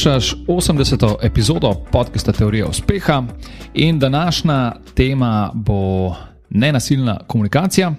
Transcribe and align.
Poslušaš 0.00 0.34
80. 0.46 1.14
epizodo 1.22 1.74
podcasta 1.92 2.32
Teorija 2.32 2.66
uspeha 2.66 3.22
in 3.74 3.98
današnja 3.98 4.72
tema 4.94 5.50
bo 5.54 6.14
nenasilna 6.50 7.18
komunikacija. 7.26 7.92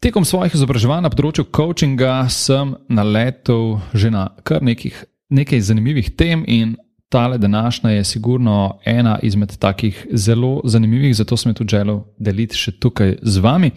Tekom 0.00 0.24
svojih 0.24 0.54
izobraževanj 0.54 1.02
na 1.04 1.10
področju 1.12 1.44
coachinga 1.52 2.30
sem 2.32 2.72
naletel 2.88 3.76
že 3.92 4.10
na 4.10 4.30
kar 4.42 4.64
nekih, 4.64 5.04
nekaj 5.28 5.60
zanimivih 5.60 6.08
tem 6.16 6.46
in 6.48 6.76
tale 7.08 7.38
današnja 7.38 7.90
je 7.90 8.04
sigurno 8.04 8.78
ena 8.84 9.18
izmed 9.22 9.56
takih 9.56 10.06
zelo 10.12 10.60
zanimivih, 10.64 11.16
zato 11.16 11.36
sem 11.36 11.50
jo 11.50 11.54
tudi 11.54 11.70
želel 11.70 12.00
deliti 12.18 12.56
še 12.56 12.72
tukaj 12.72 13.14
z 13.22 13.38
vami. 13.38 13.70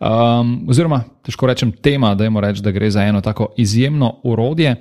Um, 0.00 0.66
oziroma, 0.68 1.04
težko 1.22 1.46
rečem 1.46 1.72
tema, 1.72 2.14
da 2.14 2.30
moram 2.30 2.50
reči, 2.50 2.62
da 2.62 2.70
gre 2.70 2.90
za 2.90 3.02
eno 3.02 3.20
tako 3.20 3.52
izjemno 3.56 4.20
urodje, 4.24 4.76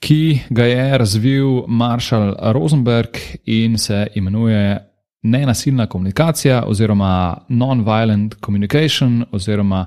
ki 0.00 0.40
ga 0.50 0.64
je 0.64 0.98
razvil 0.98 1.64
Marshall 1.68 2.34
Rosenberg 2.52 3.16
in 3.46 3.78
se 3.78 4.06
imenuje 4.14 4.78
nenasilna 5.22 5.86
komunikacija 5.86 6.64
oziroma 6.66 7.36
non-violent 7.48 8.34
communication 8.44 9.24
oziroma 9.32 9.86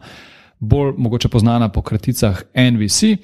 bolj 0.59 0.93
mogoče 0.97 1.29
znana 1.39 1.69
po 1.69 1.81
kraticah 1.81 2.43
NVC. 2.55 3.17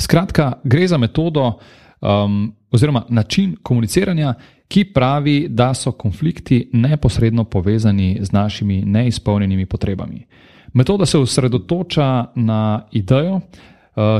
Skratka, 0.00 0.52
gre 0.64 0.86
za 0.86 0.98
metodo, 0.98 1.58
um, 2.02 2.52
oziroma 2.70 3.04
način 3.08 3.56
komuniciranja, 3.62 4.34
ki 4.68 4.84
pravi, 4.84 5.48
da 5.48 5.74
so 5.74 5.92
konflikti 5.92 6.70
neposredno 6.72 7.44
povezani 7.44 8.18
z 8.20 8.32
našimi 8.32 8.82
neizpolnjenimi 8.84 9.66
potrebami. 9.66 10.26
Metoda 10.72 11.06
se 11.06 11.18
osredotoča 11.18 12.24
na 12.34 12.86
idejo, 12.92 13.34
uh, 13.34 13.42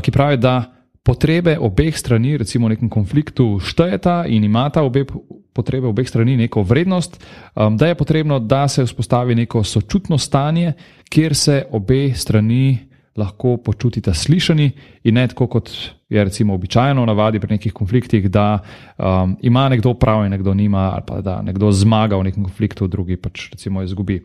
ki 0.02 0.10
pravi, 0.10 0.36
da 0.36 0.72
potrebe 1.02 1.58
obeh 1.58 1.96
strani, 1.98 2.36
recimo 2.36 2.66
v 2.66 2.76
nekem 2.76 2.90
konfliktu, 2.90 3.58
štejeta 3.58 4.24
in 4.26 4.44
imata 4.44 4.82
obe 4.82 5.04
potrebe 5.52 5.86
obeh 5.86 6.08
strani 6.08 6.36
neko 6.36 6.62
vrednost, 6.62 7.18
um, 7.54 7.76
da 7.76 7.86
je 7.86 7.94
potrebno, 7.94 8.38
da 8.38 8.68
se 8.68 8.84
vzpostavi 8.84 9.34
neko 9.34 9.64
sočutno 9.64 10.18
stanje, 10.18 10.72
kjer 11.10 11.34
se 11.34 11.64
obe 11.70 12.14
strani 12.14 12.91
lahko 13.16 13.56
počutite 13.56 14.14
slišani 14.14 14.70
in 15.04 15.14
ne 15.14 15.26
tako, 15.28 15.46
kot 15.46 15.70
je 16.08 16.24
recimo 16.24 16.54
običajno 16.54 17.04
navadi 17.06 17.40
pri 17.40 17.54
nekih 17.54 17.72
konfliktih, 17.72 18.30
da 18.30 18.58
um, 18.98 19.36
ima 19.40 19.68
nekdo 19.68 19.94
prav 19.94 20.24
in 20.24 20.30
nekdo 20.30 20.54
nima, 20.54 20.90
ali 20.94 21.02
pa 21.06 21.20
da 21.20 21.42
nekdo 21.42 21.72
zmaga 21.72 22.16
v 22.16 22.28
nekem 22.28 22.44
konfliktu, 22.44 22.88
drugi 22.88 23.16
pač 23.16 23.50
recimo 23.52 23.82
izgubi. 23.82 24.22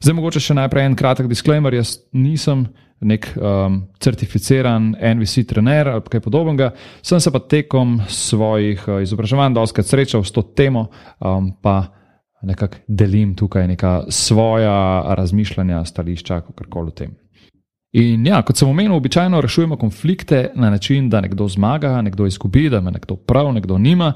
Zdaj, 0.00 0.14
mogoče 0.14 0.40
še 0.40 0.56
najprej 0.56 0.88
en 0.88 0.96
kratek 0.96 1.28
disclaimer. 1.28 1.74
Jaz 1.74 1.98
nisem 2.12 2.66
nek 3.00 3.30
um, 3.36 3.80
certificiran 4.00 4.92
NVC 4.92 5.46
trener 5.48 5.88
ali 5.88 6.12
kaj 6.12 6.20
podobnega, 6.20 6.74
sem 7.02 7.20
se 7.20 7.32
pa 7.32 7.40
tekom 7.40 8.00
svojih 8.08 8.84
uh, 8.88 9.00
izobraževanj 9.04 9.56
doskrat 9.56 9.88
srečal 9.88 10.24
s 10.24 10.32
to 10.36 10.44
temo, 10.44 10.88
um, 11.20 11.52
pa 11.62 11.82
nekako 12.42 12.84
delim 12.88 13.34
tukaj 13.36 13.66
neka 13.68 13.94
svoja 14.08 15.14
razmišljanja, 15.16 15.84
stališča, 15.84 16.40
kakorkoli 16.40 16.92
o 16.92 16.96
tem. 16.96 17.16
In 17.90 18.22
ja, 18.22 18.38
kot 18.46 18.54
sem 18.54 18.68
omenil, 18.70 18.92
običajno 18.94 19.40
rešujemo 19.42 19.76
konflikte 19.76 20.52
na 20.54 20.68
način, 20.70 21.08
da 21.10 21.20
nekdo 21.20 21.48
zmaga, 21.48 22.02
nekdo 22.02 22.26
izgubi, 22.26 22.68
da 22.70 22.78
ima 22.78 22.90
nekdo 22.90 23.16
prav, 23.16 23.52
nekdo 23.52 23.78
nima. 23.78 24.12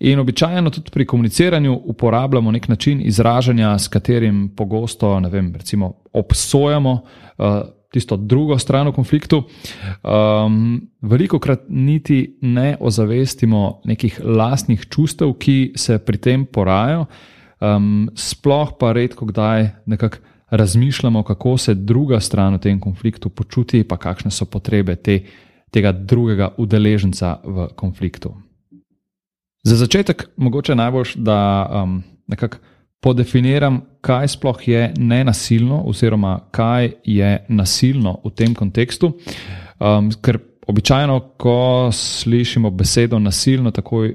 In 0.00 0.20
običajno 0.20 0.70
tudi 0.70 0.90
pri 0.92 1.06
komuniciranju 1.06 1.80
uporabljamo 1.84 2.50
nek 2.52 2.68
način 2.68 3.00
izražanja, 3.06 3.78
s 3.78 3.88
katerim 3.88 4.50
pogosto, 4.56 5.20
ne 5.20 5.28
vem, 5.28 5.54
recimo 5.54 5.92
obsojamo 6.12 6.92
uh, 6.92 7.46
tisto 7.92 8.16
drugo 8.16 8.58
stran 8.58 8.88
v 8.88 8.92
konfliktu. 8.92 9.42
Um, 10.02 10.90
veliko 11.00 11.38
krat 11.38 11.60
niti 11.68 12.38
ne 12.40 12.76
ozavestimo 12.80 13.80
nekih 13.84 14.20
lastnih 14.24 14.84
čustev, 14.90 15.32
ki 15.38 15.72
se 15.76 15.98
pri 15.98 16.18
tem 16.18 16.44
porajajo, 16.46 17.06
um, 17.60 18.10
sploh 18.14 18.76
pa 18.78 18.92
redko 18.92 19.26
kdaj 19.32 19.70
nekako 19.86 20.33
razmišljamo, 20.56 21.22
kako 21.22 21.56
se 21.58 21.74
druga 21.74 22.20
stran 22.20 22.54
v 22.54 22.58
tem 22.58 22.80
konfliktu 22.80 23.28
počuti, 23.28 23.84
pa 23.84 23.96
kakšne 23.96 24.30
so 24.30 24.46
potrebe 24.46 24.96
te, 24.96 25.20
tega 25.70 25.92
drugega 25.92 26.52
udeleženca 26.58 27.36
v 27.44 27.68
konfliktu. 27.76 28.34
Za 29.64 29.76
začetek, 29.76 30.28
mogoče 30.36 30.74
najbolj, 30.74 31.16
da 31.16 31.38
um, 31.82 32.02
nekako 32.26 32.58
podefiniram, 33.00 33.80
kaj 34.00 34.28
sploh 34.28 34.68
je 34.68 34.92
nenasilno, 34.98 35.82
oziroma 35.86 36.38
kaj 36.50 36.92
je 37.04 37.44
nasilno 37.48 38.18
v 38.24 38.30
tem 38.30 38.54
kontekstu. 38.54 39.12
Um, 39.80 40.10
ker 40.22 40.38
običajno, 40.66 41.20
ko 41.36 41.90
slišimo 41.92 42.70
besedo 42.70 43.18
nasilno, 43.18 43.70
takoj 43.70 44.14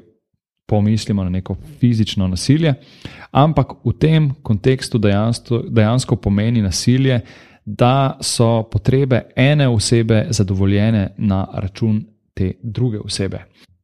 pomislimo 0.69 1.23
na 1.23 1.29
neko 1.29 1.55
fizično 1.79 2.27
nasilje, 2.27 2.73
ampak 3.31 3.73
v 3.85 3.93
tem 3.99 4.31
kontekstu 4.43 4.97
dejansko, 4.97 5.63
dejansko 5.69 6.15
pomeni 6.15 6.61
nasilje, 6.61 7.21
da 7.65 8.17
so 8.21 8.63
potrebe 8.71 9.21
ene 9.35 9.67
osebe 9.67 10.25
zadovoljene 10.29 11.09
na 11.17 11.47
račun 11.53 12.05
te 12.33 12.51
druge 12.63 12.99
osebe. 12.99 13.43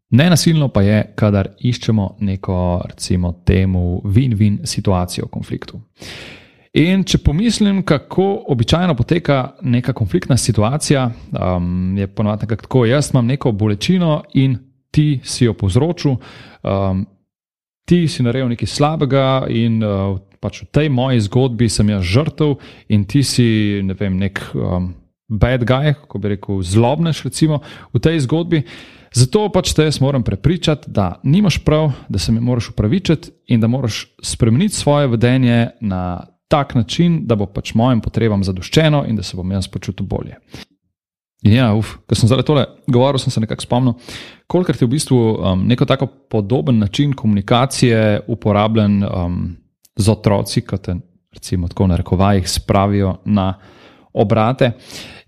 Nenasilno 0.10 0.68
pa 0.68 0.82
je, 0.82 1.04
kadar 1.16 1.50
iščemo 1.60 2.16
neko, 2.20 2.82
recimo, 2.90 3.34
temu 3.46 4.02
win-win 4.06 4.60
situacijo 4.64 5.26
v 5.26 5.30
konfliktu. 5.30 5.82
In 6.76 7.04
če 7.08 7.22
pomislim, 7.24 7.84
kako 7.88 8.26
običajno 8.52 8.96
poteka 8.96 9.56
neka 9.62 9.94
konfliktna 9.94 10.38
situacija, 10.38 11.06
um, 11.32 11.98
je 11.98 12.08
ponovadi 12.08 12.48
tako: 12.48 12.86
jaz 12.86 13.14
imam 13.14 13.26
neko 13.26 13.52
bolečino 13.52 14.24
in 14.34 14.58
ti 14.96 15.20
si 15.24 15.46
jo 15.46 15.54
povzročil, 15.58 16.16
um, 16.64 17.04
ti 17.86 18.08
si 18.08 18.24
naredil 18.24 18.54
nekaj 18.56 18.70
slabega 18.72 19.46
in 19.52 19.84
uh, 19.84 20.16
pač 20.40 20.64
v 20.64 20.72
tej 20.72 20.88
moji 20.90 21.26
zgodbi 21.28 21.68
sem 21.70 21.90
jaz 21.92 22.06
žrtev 22.06 22.56
in 22.90 23.04
ti 23.04 23.22
si 23.26 23.82
ne 23.84 23.94
vem, 23.98 24.16
nek 24.18 24.40
um, 24.56 24.94
bad 25.28 25.66
guy, 25.68 25.94
kako 25.98 26.22
bi 26.22 26.36
rekel, 26.36 26.62
zlobnež 26.62 27.26
recimo 27.26 27.62
v 27.94 28.00
tej 28.00 28.24
zgodbi. 28.26 28.64
Zato 29.16 29.48
pač 29.50 29.72
te 29.72 29.88
jaz 29.88 30.02
moram 30.04 30.24
prepričati, 30.28 30.92
da 30.92 31.20
nimaš 31.24 31.62
prav, 31.64 31.94
da 32.12 32.20
se 32.20 32.32
mi 32.36 32.44
moraš 32.44 32.70
upravičiti 32.74 33.32
in 33.48 33.64
da 33.64 33.68
moraš 33.72 34.06
spremeniti 34.20 34.76
svoje 34.76 35.08
vedenje 35.08 35.70
na 35.82 36.28
tak 36.52 36.76
način, 36.76 37.24
da 37.28 37.36
bo 37.36 37.48
pač 37.48 37.74
mojim 37.74 38.04
potrebam 38.04 38.44
zadoščeno 38.44 39.06
in 39.08 39.16
da 39.16 39.24
se 39.24 39.38
bom 39.38 39.52
jaz 39.52 39.68
počutil 39.72 40.06
bolje. 40.06 40.36
Ja, 41.46 41.70
uf, 41.78 42.00
ko 42.10 42.18
sem 42.18 42.30
zdaj 42.30 42.42
tole 42.48 42.64
govoril, 42.90 43.22
sem 43.22 43.30
se 43.30 43.44
nekako 43.44 43.62
spomnil, 43.62 43.94
koliko 44.50 44.74
je 44.74 44.82
v 44.82 44.90
bistvu 44.90 45.18
um, 45.18 45.68
neko 45.70 45.86
tako 45.86 46.08
podoben 46.08 46.80
način 46.82 47.14
komunikacije 47.14 48.22
uporabljen 48.28 49.04
um, 49.04 49.56
z 49.96 50.10
otroci, 50.10 50.62
kot 50.66 50.82
te, 50.82 50.96
recimo, 51.34 51.68
tako 51.68 51.88
na 51.88 52.00
rekovajih 52.02 52.50
spravijo 52.50 53.18
na 53.26 53.54
obrate 54.14 54.72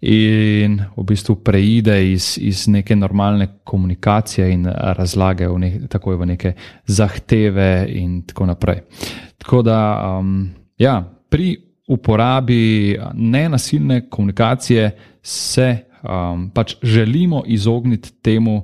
in 0.01 0.79
v 0.95 1.03
bistvu 1.03 1.35
preide 1.43 1.99
iz, 2.11 2.37
iz 2.41 2.67
neke 2.67 2.95
normalne 2.95 3.47
komunikacije 3.63 4.49
in 4.53 4.65
razlage 4.65 5.47
v, 5.47 5.59
ne, 5.59 5.71
v 6.05 6.25
neke 6.25 6.53
zahteve 6.85 7.85
in 7.89 8.21
tako 8.25 8.45
naprej. 8.45 8.81
Tako 9.37 9.61
da, 9.61 9.79
um, 10.17 10.49
ja, 10.77 11.03
pri 11.29 11.57
uporabi 11.87 12.97
nenasilne 13.13 14.09
komunikacije 14.09 14.91
se 15.21 15.77
um, 16.07 16.49
pač 16.49 16.75
želimo 16.83 17.43
izogniti 17.45 18.11
temu, 18.21 18.63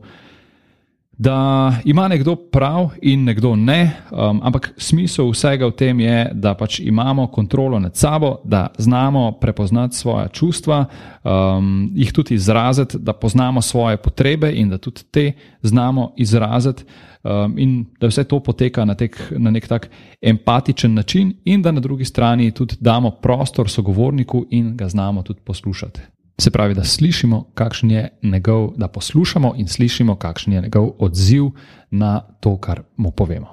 da 1.17 1.73
ima 1.85 2.07
nekdo 2.07 2.35
prav 2.35 2.89
in 3.01 3.23
nekdo 3.23 3.55
ne, 3.55 3.91
um, 4.11 4.39
ampak 4.43 4.73
smisel 4.77 5.29
vsega 5.29 5.67
v 5.69 5.75
tem 5.77 5.99
je, 5.99 6.31
da 6.33 6.55
pač 6.57 6.79
imamo 6.79 7.27
kontrolo 7.27 7.79
nad 7.79 7.95
sabo, 7.95 8.35
da 8.43 8.67
znamo 8.78 9.31
prepoznati 9.31 9.95
svoje 9.95 10.28
čustva, 10.34 10.85
um, 11.23 11.91
jih 11.95 12.13
tudi 12.13 12.34
izraziti, 12.34 12.97
da 12.99 13.13
poznamo 13.13 13.61
svoje 13.61 13.97
potrebe 13.97 14.51
in 14.51 14.69
da 14.69 14.78
tudi 14.78 15.03
te 15.11 15.31
znamo 15.61 16.13
izraziti. 16.17 16.84
Um, 17.23 17.53
in 17.57 17.85
da 17.99 18.07
vse 18.07 18.23
to 18.23 18.39
poteka 18.43 18.84
na, 18.85 18.96
tek, 18.99 19.16
na 19.37 19.51
nek 19.51 19.67
tak 19.67 19.89
empatičen 20.22 20.93
način, 20.93 21.34
in 21.46 21.61
da 21.61 21.72
na 21.72 21.79
drugi 21.79 22.05
strani 22.05 22.51
tudi 22.51 22.75
damo 22.79 23.11
prostor 23.11 23.69
sogovorniku 23.69 24.46
in 24.49 24.78
ga 24.78 24.89
znamo 24.89 25.23
tudi 25.23 25.39
poslušati. 25.39 26.12
Se 26.41 26.52
pravi, 26.52 26.74
da 26.74 26.84
slišimo, 26.84 27.44
kakšen 27.53 27.91
je 27.91 28.09
njegov, 28.24 28.72
da 28.78 28.88
poslušamo 28.88 29.53
in 29.58 29.68
slišimo, 29.68 30.16
kakšen 30.16 30.53
je 30.53 30.62
njegov 30.62 30.90
odziv 31.00 31.52
na 31.91 32.20
to, 32.40 32.58
kar 32.58 32.82
mu 32.97 33.12
povemo. 33.12 33.47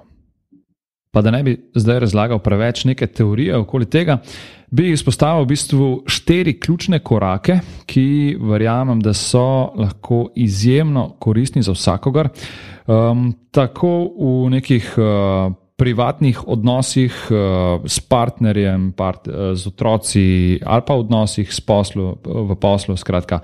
Pa 1.12 1.22
da 1.22 1.30
ne 1.30 1.42
bi 1.42 1.70
zdaj 1.74 1.98
razlagal 2.00 2.38
preveč 2.38 2.84
neke 2.84 3.06
teorije 3.06 3.56
okoli 3.56 3.86
tega, 3.90 4.20
bi 4.70 4.92
izpostavil 4.92 5.44
v 5.44 5.48
bistvu 5.50 5.88
štiri 6.06 6.60
ključne 6.60 6.98
korake, 6.98 7.58
ki 7.86 8.36
verjamem, 8.40 9.00
da 9.00 9.12
so 9.14 9.72
lahko 9.74 10.28
izjemno 10.36 11.08
koristni 11.18 11.62
za 11.62 11.72
vsakogar. 11.72 12.28
Um, 12.86 13.34
tako 13.50 13.90
v 14.20 14.50
nekih 14.50 14.94
uh, 14.98 15.52
privatnih 15.80 16.42
odnosih 16.48 17.14
uh, 17.32 17.80
s 17.88 18.00
partnerjem, 18.04 18.92
part, 18.92 19.28
uh, 19.28 19.54
z 19.56 19.72
otroci 19.72 20.24
ali 20.60 20.82
pa 20.86 20.94
v 20.94 21.06
odnosih 21.06 21.48
poslu, 21.66 22.18
v 22.24 22.56
poslu. 22.60 22.96
Skratka, 23.00 23.40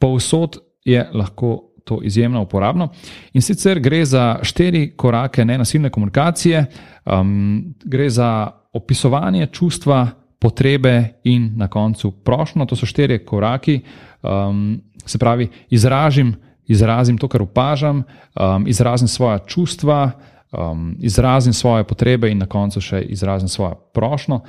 povsod 0.00 0.56
je 0.84 1.04
lahko 1.12 1.76
to 1.84 2.00
izjemno 2.02 2.42
uporabno. 2.42 2.88
In 3.36 3.42
sicer 3.42 3.78
gre 3.80 4.04
za 4.04 4.38
štiri 4.42 4.96
korake 4.96 5.44
nenasilne 5.44 5.90
komunikacije, 5.90 6.64
um, 7.04 7.74
gre 7.84 8.08
za 8.10 8.50
opisovanje 8.72 9.46
čustva, 9.52 10.06
potrebe 10.38 11.20
in 11.24 11.52
na 11.56 11.68
koncu 11.68 12.10
prošnjo. 12.10 12.66
To 12.66 12.76
so 12.76 12.86
štiri 12.86 13.18
koraki, 13.24 13.80
um, 14.22 14.80
se 15.06 15.18
pravi, 15.18 15.48
izražim, 15.70 16.34
izrazim 16.66 17.18
to, 17.18 17.28
kar 17.28 17.42
opažam, 17.42 18.02
um, 18.34 18.66
izrazim 18.66 19.08
svoje 19.08 19.38
čustva, 19.46 20.10
um, 20.56 20.96
izrazim 20.98 21.52
svoje 21.52 21.84
potrebe 21.84 22.30
in 22.30 22.38
na 22.38 22.46
koncu 22.46 22.80
še 22.80 23.02
izrazim 23.02 23.48
svojo 23.48 23.74
prošnjo 23.94 24.40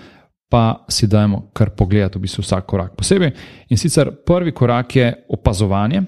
pa 0.50 0.86
si 0.90 1.08
dajmo 1.08 1.50
kar 1.54 1.70
pogledati 1.70 2.18
v 2.18 2.22
bistvu 2.22 2.42
vsak 2.42 2.66
korak 2.66 2.96
posebej. 2.96 3.32
In 3.70 3.78
sicer 3.78 4.12
prvi 4.26 4.52
korak 4.52 4.96
je 4.96 5.14
opazovanje. 5.30 6.04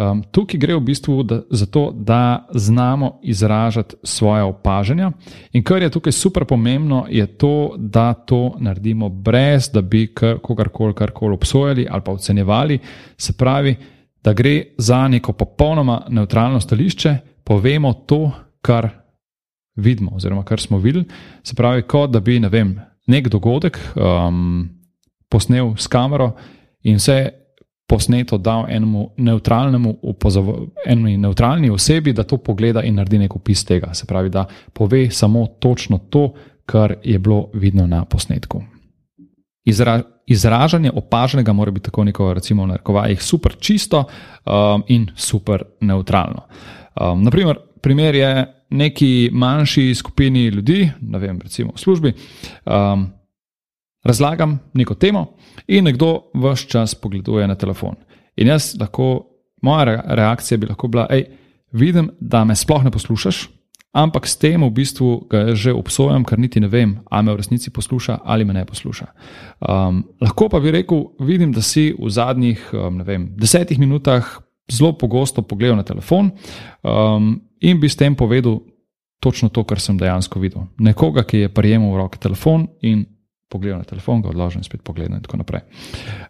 Um, 0.00 0.22
tukaj 0.32 0.56
gre 0.60 0.74
v 0.74 0.80
bistvu 0.80 1.22
da, 1.22 1.42
za 1.50 1.66
to, 1.66 1.90
da 1.92 2.46
znamo 2.54 3.18
izražati 3.22 3.96
svoje 4.02 4.42
opažanja. 4.42 5.12
In 5.52 5.64
kar 5.64 5.82
je 5.82 5.90
tukaj 5.90 6.12
super 6.12 6.44
pomembno, 6.44 7.04
je 7.08 7.26
to, 7.26 7.74
da 7.76 8.14
to 8.14 8.56
naredimo 8.58 9.08
brez, 9.08 9.68
da 9.68 9.82
bi 9.82 10.06
kogarkoli 10.42 10.94
karkoli 10.94 11.34
obsojali 11.34 11.86
ali 11.90 12.02
pa 12.04 12.12
ocenjevali. 12.12 12.78
Se 13.16 13.32
pravi, 13.32 13.76
da 14.24 14.32
gre 14.32 14.64
za 14.78 15.08
neko 15.08 15.32
popolnoma 15.32 16.02
neutralno 16.08 16.60
stališče, 16.60 17.16
povemo 17.44 17.92
to, 17.92 18.30
kar 18.62 18.88
vidimo, 19.80 20.14
oziroma 20.16 20.44
kar 20.44 20.60
smo 20.60 20.78
videli. 20.78 21.04
Se 21.42 21.56
pravi, 21.56 21.82
kot 21.82 22.12
da 22.12 22.20
bi, 22.20 22.38
ne 22.40 22.48
vem, 22.48 22.76
nek 23.10 23.28
dogodek 23.28 23.78
um, 23.96 24.68
posnel 25.28 25.74
s 25.76 25.90
kamero 25.90 26.32
in 26.86 27.00
vse 27.00 27.20
posneto 27.90 28.38
dal 28.38 28.66
enemu 28.68 29.08
neutralnemu, 29.16 29.96
eni 30.86 31.16
neutralni 31.18 31.70
osebi, 31.70 32.12
da 32.12 32.22
to 32.22 32.38
pogleda 32.38 32.84
in 32.86 32.94
naredi 32.94 33.18
nek 33.18 33.34
opis 33.36 33.64
tega. 33.66 33.94
Se 33.94 34.06
pravi, 34.06 34.30
da 34.30 34.44
pove 34.72 35.08
samo 35.10 35.46
točno 35.46 35.98
to, 35.98 36.32
kar 36.66 36.94
je 37.02 37.18
bilo 37.18 37.48
vidno 37.54 37.86
na 37.86 38.04
posnetku. 38.04 38.62
Izra, 39.64 40.02
izražanje 40.26 40.90
opaženega 40.94 41.52
mora 41.52 41.70
biti 41.70 41.84
tako 41.84 42.04
neko, 42.04 42.34
recimo, 42.34 42.62
v 42.64 42.68
narekovajih, 42.68 43.22
super 43.22 43.56
čisto 43.58 44.04
um, 44.04 44.84
in 44.88 45.08
super 45.16 45.64
neutralno. 45.80 46.46
Um, 47.00 47.24
naprimer, 47.24 47.58
primer 47.82 48.14
je 48.14 48.46
neki 48.70 49.30
manjši 49.32 49.94
skupini 49.94 50.46
ljudi, 50.46 50.90
ne 51.00 51.18
vem, 51.18 51.40
recimo 51.42 51.72
v 51.74 51.80
službi, 51.80 52.12
um, 52.66 53.06
razlagam 54.04 54.58
neko 54.74 54.94
temo 54.94 55.26
in 55.68 55.84
nekdo 55.84 56.30
vse 56.34 56.68
čas 56.68 56.94
pogleduje 56.94 57.48
na 57.48 57.54
telefon. 57.54 57.94
In 58.36 58.48
jaz 58.48 58.74
lahko, 58.80 59.26
moja 59.62 60.02
reakcija 60.06 60.58
bi 60.58 60.66
lahko 60.66 60.88
bila, 60.88 61.06
hej, 61.10 61.26
vidim, 61.72 62.10
da 62.20 62.44
me 62.44 62.56
sploh 62.56 62.84
ne 62.84 62.90
poslušaš. 62.90 63.48
Ampak 63.90 64.26
s 64.26 64.38
tem 64.38 64.62
v 64.62 64.70
bistvu 64.70 65.26
ga 65.26 65.50
že 65.58 65.72
obsojam, 65.74 66.22
ker 66.24 66.38
niti 66.38 66.60
ne 66.62 66.68
vem, 66.70 67.00
ali 67.10 67.26
me 67.26 67.32
v 67.34 67.40
resnici 67.42 67.72
posluša 67.74 68.20
ali 68.24 68.44
me 68.44 68.54
ne 68.54 68.62
posluša. 68.64 69.06
Um, 69.66 70.04
lahko 70.22 70.48
pa 70.48 70.60
bi 70.60 70.70
rekel, 70.70 71.10
vidim, 71.18 71.50
da 71.52 71.62
si 71.62 71.90
v 71.98 72.10
zadnjih 72.10 72.70
um, 72.70 73.02
vem, 73.02 73.34
desetih 73.34 73.78
minutah 73.82 74.38
zelo 74.72 74.92
pogosto 74.92 75.42
pogledal 75.42 75.76
na 75.76 75.82
telefon 75.82 76.30
um, 76.82 77.40
in 77.60 77.80
bi 77.80 77.88
s 77.88 77.96
tem 77.96 78.14
povedal 78.16 78.60
točno 79.20 79.48
to, 79.48 79.64
kar 79.64 79.80
sem 79.80 79.98
dejansko 79.98 80.40
videl. 80.40 80.64
Nekoga, 80.78 81.22
ki 81.22 81.44
je 81.44 81.52
prijemal 81.52 81.92
v 81.92 82.00
roke 82.00 82.18
telefon 82.18 82.66
in 82.82 83.04
pogledal 83.50 83.82
na 83.82 83.84
telefon, 83.84 84.22
ga 84.22 84.30
odložil 84.30 84.60
in 84.60 84.64
spet 84.64 84.82
pogledal 84.86 85.18
in 85.18 85.22
tako 85.22 85.42
naprej. 85.42 85.60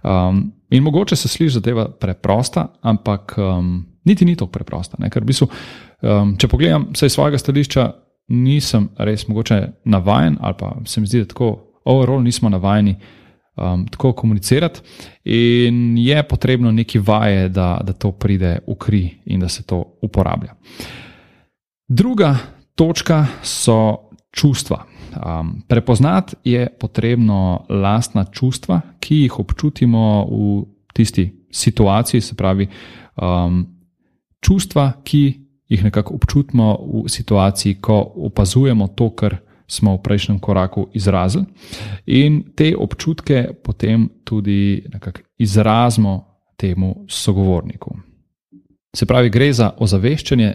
Um, 0.02 0.52
in 0.70 0.82
mogoče 0.82 1.16
se 1.16 1.28
sliši 1.28 1.60
zadeva 1.60 1.87
preprosta, 1.88 2.66
ampak 2.82 3.37
um, 3.38 3.87
niti 4.04 4.25
ni 4.25 4.37
tako 4.37 4.50
preprosta. 4.50 4.96
Ne? 4.98 5.10
Ker 5.10 5.22
v 5.22 5.31
bistvu, 5.31 5.48
um, 6.02 6.34
če 6.40 6.48
pogledam 6.48 6.88
vse 6.94 7.06
iz 7.06 7.14
svojega 7.14 7.38
stališča, 7.38 7.86
nisem 8.31 8.88
res 8.98 9.26
mogoče 9.28 9.60
navajen 9.90 10.36
ali 10.40 10.54
pa 10.58 10.76
se 10.86 11.00
mi 11.00 11.06
zdi, 11.06 11.25
da 11.25 11.32
tako 11.32 11.50
overall 11.84 12.22
nismo 12.22 12.48
navajeni. 12.48 12.96
Um, 13.60 13.86
tako 13.86 14.12
komunicirati, 14.12 14.80
in 15.24 15.98
je 15.98 16.22
potrebno 16.22 16.70
neki 16.72 16.98
vaje, 16.98 17.48
da, 17.48 17.80
da 17.84 17.92
to 17.92 18.12
pride 18.12 18.58
v 18.66 18.74
kri 18.74 19.02
in 19.24 19.40
da 19.40 19.48
se 19.48 19.62
to 19.62 19.84
uporablja. 20.02 20.54
Druga 21.88 22.36
točka 22.74 23.26
so 23.42 24.08
čustva. 24.32 24.84
Um, 25.10 25.62
prepoznati 25.68 26.36
je 26.44 26.68
potrebno 26.80 27.66
lastna 27.68 28.24
čustva, 28.24 28.80
ki 29.00 29.16
jih 29.16 29.38
občutimo 29.38 30.24
v 30.30 30.64
tisti 30.94 31.28
situaciji, 31.50 32.20
se 32.20 32.34
pravi, 32.34 32.68
um, 33.20 33.66
čustva, 34.40 34.92
ki 35.04 35.40
jih 35.68 35.84
nekako 35.84 36.14
občutimo 36.14 36.78
v 37.04 37.08
situaciji, 37.08 37.74
ko 37.74 38.12
opazujemo 38.16 38.88
to, 38.88 39.10
kar 39.10 39.36
smo 39.70 39.94
v 39.96 40.02
prejšnjem 40.02 40.38
koraku 40.43 40.88
izrazili, 40.94 41.44
in 42.06 42.43
te 42.56 42.75
občutke 42.76 43.49
potem 43.62 44.08
tudi 44.25 44.82
izrazimo 45.38 46.25
temu 46.56 47.06
sogovorniku. 47.08 47.94
Se 48.96 49.06
pravi, 49.06 49.31
gre 49.31 49.52
za 49.52 49.70
ozaveščanje 49.78 50.50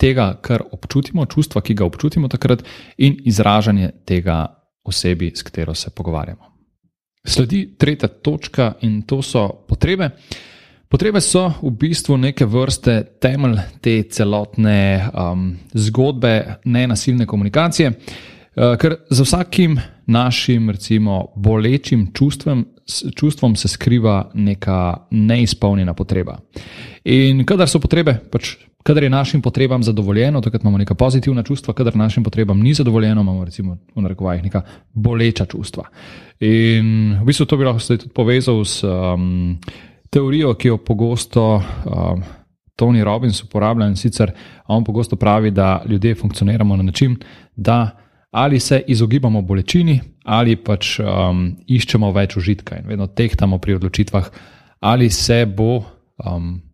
tega, 0.00 0.30
kar 0.42 0.64
občutimo, 0.72 1.26
čustva, 1.26 1.60
ki 1.60 1.76
ga 1.76 1.84
občutimo 1.84 2.28
takrat, 2.28 2.64
in 2.96 3.20
izražanje 3.24 3.90
tega 4.08 4.46
osebi, 4.84 5.32
s 5.34 5.44
katero 5.44 5.74
se 5.74 5.90
pogovarjamo. 5.90 6.52
Sledi 7.26 7.76
tretja 7.78 8.08
točka 8.08 8.72
in 8.86 9.02
to 9.02 9.20
so 9.22 9.48
potrebe. 9.68 10.10
Potrebe 10.88 11.20
so 11.20 11.48
v 11.62 11.72
bistvu 11.74 12.16
neke 12.16 12.46
vrste 12.46 13.00
temelj 13.20 13.58
te 13.82 14.02
celotne 14.02 15.08
um, 15.10 15.48
zgodbe 15.74 16.60
nenasilne 16.64 17.26
komunikacije, 17.26 17.90
uh, 17.90 18.35
ker 18.56 18.96
za 19.10 19.22
vsakim 19.22 19.78
našim, 20.06 20.70
recimo, 20.70 21.26
bolečim 21.36 22.06
čustvom, 22.14 22.66
čustvom 23.14 23.56
se 23.56 23.68
skriva 23.68 24.30
neka 24.34 25.06
neizpolnjena 25.10 25.94
potreba. 25.94 26.38
In 27.04 27.44
kadar 27.44 27.68
so 27.68 27.80
potrebe 27.80 28.16
pač 28.30 28.56
kadar 28.86 29.02
je 29.02 29.10
našim 29.10 29.42
potrebam 29.42 29.82
zadovoljeno, 29.82 30.40
takrat 30.40 30.62
imamo 30.62 30.78
neka 30.78 30.94
pozitivna 30.94 31.42
čustva, 31.42 31.74
kadar 31.74 31.96
našim 31.96 32.24
potrebam 32.24 32.60
ni 32.60 32.74
zadovoljeno, 32.74 33.20
imamo 33.20 33.44
recimo 33.44 33.78
v 33.94 34.02
narekovajih 34.02 34.42
neka 34.44 34.62
boleča 34.92 35.44
čustva. 35.44 35.84
In 36.40 37.18
v 37.20 37.26
bistvu 37.26 37.46
to 37.46 37.56
bi 37.56 37.64
lahko 37.66 37.82
tudi 37.82 38.08
povezal 38.14 38.64
s 38.64 38.84
um, 38.84 39.58
teorijo, 40.10 40.54
ki 40.54 40.68
jo 40.68 40.78
pogosto 40.78 41.56
um, 41.56 42.22
Tony 42.76 43.02
Robbins 43.04 43.42
uporablja 43.42 43.88
in 43.88 43.96
sicer 43.96 44.30
on 44.68 44.84
pogosto 44.84 45.16
pravi, 45.16 45.50
da 45.50 45.82
ljudje 45.88 46.14
funkcioniramo 46.14 46.76
na 46.76 46.82
način, 46.82 47.16
da 47.56 48.05
ali 48.30 48.60
se 48.60 48.82
izogibamo 48.86 49.42
bolečini, 49.42 50.00
ali 50.24 50.56
pač 50.56 50.98
um, 51.00 51.56
iščemo 51.66 52.12
več 52.12 52.36
užitka 52.36 52.78
in 52.78 52.86
vedno 52.86 53.06
tehtamo 53.06 53.58
pri 53.58 53.74
odločitvah, 53.74 54.30
ali 54.80 55.10
se 55.10 55.46
bo. 55.46 55.82
Um, 56.24 56.66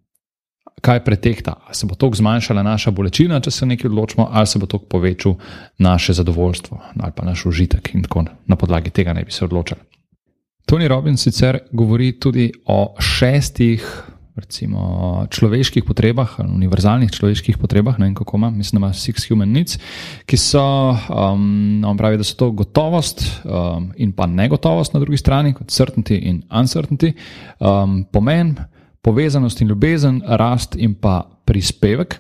kaj 0.83 1.05
pretehta. 1.05 1.55
Ali 1.67 1.75
se 1.75 1.87
bo 1.87 1.95
to 1.95 2.11
zmanjšala 2.15 2.63
naša 2.63 2.91
bolečina, 2.91 3.41
če 3.41 3.51
se 3.51 3.67
nekaj 3.67 3.89
odločimo, 3.89 4.29
ali 4.31 4.47
se 4.47 4.59
bo 4.59 4.67
to 4.67 4.79
povečalo 4.79 5.37
naše 5.79 6.13
zadovoljstvo 6.13 6.81
ali 6.97 7.13
pa 7.17 7.25
naš 7.25 7.47
užitek 7.47 7.95
in 7.95 8.03
tako 8.03 8.25
na 8.47 8.57
podlagi 8.57 8.91
tega 8.91 9.13
ne 9.13 9.25
bi 9.25 9.33
se 9.33 9.45
odločili. 9.45 9.81
Tony 10.67 10.89
Robbins 10.89 11.23
sicer 11.23 11.59
govori 11.73 12.13
tudi 12.21 12.53
o 12.67 12.95
šestih. 13.01 13.87
Recimo 14.33 15.27
človeških 15.29 15.85
potrebah, 15.85 16.39
univerzalnih 16.41 17.11
človeških 17.13 17.59
potrebah, 17.61 17.99
ne 18.01 18.09
vem 18.09 18.15
kako 18.17 18.39
ima, 18.41 18.49
mislim, 18.51 18.81
da 18.81 18.87
ima 18.87 18.93
Six 18.97 19.29
Human 19.29 19.53
Needs, 19.53 19.77
ki 20.25 20.37
so, 20.41 20.63
um, 21.13 21.85
on 21.85 21.99
pravi, 22.01 22.17
da 22.17 22.25
so 22.25 22.39
to 22.41 22.49
gotovost 22.51 23.21
um, 23.45 23.91
in 24.01 24.15
pa 24.17 24.25
negotovost 24.27 24.97
na 24.97 25.03
drugi 25.05 25.21
strani, 25.21 25.53
kot 25.53 25.69
certainty 25.69 26.17
in 26.17 26.41
uncertainty, 26.49 27.13
um, 27.61 28.07
pomen, 28.13 28.57
povezanost 29.05 29.61
in 29.61 29.69
ljubezen, 29.69 30.23
rast 30.25 30.81
in 30.81 30.95
pa 30.95 31.21
prispevek. 31.45 32.17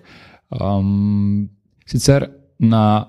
Um, 0.52 1.48
sicer 1.88 2.28
na 2.58 3.08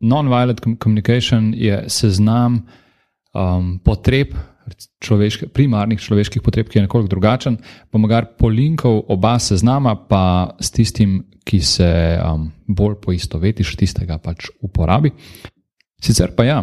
non-violent 0.00 0.60
communication 0.82 1.52
je 1.54 1.84
seznam 1.86 2.64
um, 3.30 3.78
potreb, 3.84 4.34
človeške, 5.02 5.48
primarnih 5.54 6.00
človeških 6.00 6.42
potreb, 6.42 6.68
ki 6.68 6.78
je 6.78 6.84
nekoliko 6.86 7.10
drugačen. 7.10 7.58
Bom 7.92 8.06
ga 8.08 8.22
polinkal 8.24 9.02
oba 9.08 9.38
seznama, 9.38 9.96
pa 10.08 10.56
s 10.60 10.70
tistim, 10.74 11.24
ki 11.44 11.60
se 11.64 11.90
um, 12.20 12.50
bolj 12.68 13.00
poistovetiš, 13.02 13.74
tistega 13.80 14.20
pač 14.22 14.50
uporabi. 14.62 15.12
Sicer 16.00 16.32
pa 16.36 16.46
ja. 16.48 16.62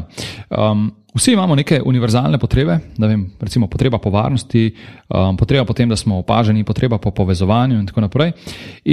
Um, 0.50 0.92
Vsi 1.18 1.32
imamo 1.34 1.56
neke 1.56 1.82
univerzalne 1.82 2.38
potrebe, 2.38 2.78
vem, 2.98 3.24
recimo 3.42 3.68
potreba 3.68 3.98
po 3.98 4.10
varnosti, 4.10 4.76
um, 5.10 5.38
potreba 5.38 5.66
po 5.66 5.74
tem, 5.74 5.90
da 5.90 5.96
smo 5.96 6.20
opaženi, 6.20 6.64
potreba 6.64 6.98
po 7.02 7.12
povezovanju 7.12 7.80
in 7.80 7.88
tako 7.88 8.04
naprej. 8.06 8.32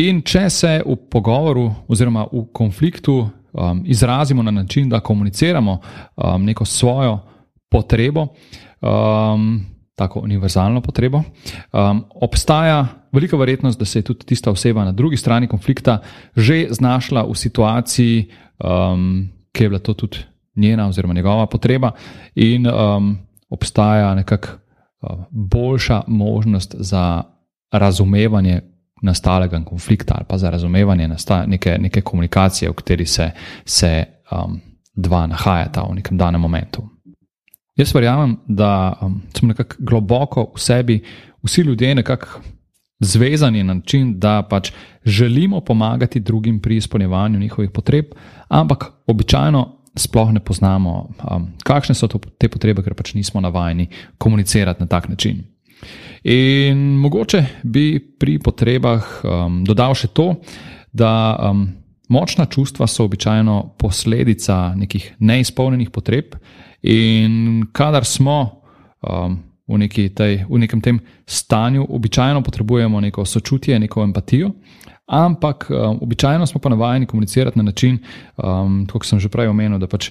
In 0.01 0.23
če 0.25 0.49
se 0.51 0.71
v 0.87 0.97
pogovoru 1.11 1.67
oziroma 1.89 2.25
v 2.33 2.47
konfliktu 2.53 3.19
um, 3.21 3.83
izrazimo 3.85 4.43
na 4.43 4.51
način, 4.51 4.89
da 4.89 5.01
komuniciramo 5.01 5.79
um, 6.17 6.45
neko 6.45 6.65
svojo 6.65 7.19
potrebo, 7.69 8.27
um, 8.85 9.67
tako 9.95 10.21
univerzalno 10.21 10.81
potrebo, 10.81 11.23
um, 11.73 12.05
obstaja 12.15 12.87
velika 13.13 13.37
verjetnost, 13.37 13.79
da 13.79 13.85
se 13.85 13.99
je 13.99 14.03
tudi 14.03 14.27
tista 14.27 14.51
oseba 14.51 14.85
na 14.85 14.93
drugi 14.93 15.17
strani 15.17 15.49
konflikta 15.49 15.99
že 16.37 16.67
znašla 16.71 17.23
v 17.23 17.35
situaciji, 17.35 18.31
um, 18.65 19.29
ki 19.53 19.65
je 19.65 19.69
bila 19.69 19.79
to 19.79 19.95
tudi 19.95 20.19
njena 20.57 20.89
oziroma 20.89 21.15
njegova 21.15 21.47
potreba, 21.47 21.91
in 22.35 22.67
um, 22.67 23.19
obstaja 23.51 24.15
nekako 24.15 24.49
uh, 24.49 25.25
boljša 25.31 26.03
možnost 26.07 26.75
za 26.79 27.23
razumevanje 27.73 28.61
nastalega 29.03 29.65
konflikta 29.65 30.15
ali 30.17 30.25
pa 30.29 30.39
za 30.39 30.51
razumevanje 30.51 31.09
neke, 31.47 31.79
neke 31.79 32.01
komunikacije, 32.01 32.71
v 32.71 32.75
kateri 32.75 33.07
se, 33.07 33.31
se 33.65 34.05
um, 34.33 34.61
dva 34.95 35.27
nahajata 35.27 35.83
v 35.83 35.95
nekem 35.95 36.19
danem 36.19 36.41
momentu. 36.41 36.94
Jaz 37.75 37.95
verjamem, 37.95 38.37
da 38.47 38.99
um, 39.03 39.23
smo 39.35 39.49
nekako 39.49 39.77
globoko 39.79 40.53
v 40.55 40.61
sebi, 40.61 41.01
vsi 41.43 41.61
ljudje 41.61 41.95
nekako 41.95 42.41
zvezani 43.01 43.63
na 43.63 43.75
način, 43.75 44.19
da 44.19 44.43
pač 44.51 44.71
želimo 45.05 45.61
pomagati 45.61 46.21
drugim 46.21 46.61
pri 46.61 46.77
izpolnjevanju 46.77 47.39
njihovih 47.39 47.71
potreb, 47.71 48.05
ampak 48.49 48.85
običajno 49.07 49.79
sploh 49.97 50.33
ne 50.33 50.41
poznamo, 50.41 51.09
um, 51.31 51.49
kakšne 51.65 51.95
so 51.95 52.09
to, 52.09 52.19
te 52.39 52.49
potrebe, 52.49 52.83
ker 52.83 52.95
pač 52.95 53.15
nismo 53.15 53.41
navajeni 53.41 53.89
komunicirati 54.19 54.83
na 54.83 54.87
tak 54.87 55.09
način. 55.09 55.43
In 56.25 56.79
mogoče 56.79 57.45
bi 57.63 57.99
pri 58.19 58.39
potrebah 58.39 59.05
um, 59.25 59.65
dodal 59.65 59.95
še 59.95 60.09
to, 60.15 60.35
da 60.93 61.11
um, 61.51 61.67
močna 62.09 62.47
čustva 62.47 62.87
so 62.87 63.05
običajno 63.05 63.75
posledica 63.79 64.75
nekih 64.77 65.15
neizpolnjenih 65.19 65.91
potreb, 65.91 66.35
in 66.83 67.67
kadar 67.73 68.05
smo 68.05 68.61
um, 69.01 69.39
v, 69.67 69.89
tej, 69.89 70.45
v 70.49 70.59
nekem 70.59 70.81
tem 70.81 71.01
stanju, 71.27 71.87
običajno 71.89 72.43
potrebujemo 72.43 73.01
neko 73.01 73.25
sočutje, 73.25 73.79
neko 73.79 74.03
empatijo. 74.03 74.51
Ampak 75.07 75.67
um, 75.71 75.99
običajno 76.03 76.47
smo 76.47 76.61
pa 76.61 76.69
navajeni 76.69 77.07
komunicirati 77.07 77.59
na 77.59 77.65
način, 77.65 77.99
um, 78.37 78.87
kot 78.87 79.05
sem 79.05 79.21
že 79.21 79.29
prej 79.29 79.49
omenil, 79.49 79.79
da 79.79 79.87
pač 79.87 80.11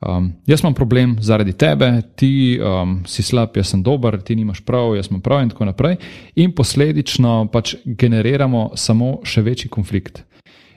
um, 0.00 0.32
jaz 0.46 0.60
imam 0.60 0.74
problem 0.74 1.16
zaradi 1.20 1.52
tebe, 1.52 2.02
ti 2.16 2.60
um, 2.60 3.02
si 3.06 3.22
slab, 3.22 3.56
jaz 3.56 3.72
sem 3.72 3.82
dober, 3.82 4.20
ti 4.20 4.36
nimaš 4.36 4.60
prav, 4.60 4.96
jaz 4.96 5.08
imam 5.10 5.20
prav, 5.20 5.42
in 5.42 5.48
tako 5.48 5.64
naprej. 5.64 5.96
In 6.36 6.52
posledično 6.52 7.48
pač 7.52 7.76
generiramo 7.84 8.70
samo 8.76 9.18
še 9.24 9.42
večji 9.42 9.70
konflikt. 9.70 10.24